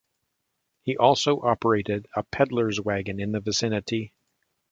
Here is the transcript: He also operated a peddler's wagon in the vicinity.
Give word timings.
He 0.81 0.97
also 0.97 1.41
operated 1.43 2.07
a 2.15 2.23
peddler's 2.23 2.81
wagon 2.81 3.19
in 3.19 3.33
the 3.33 3.39
vicinity. 3.39 4.13